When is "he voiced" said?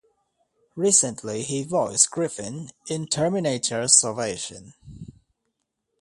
1.43-2.09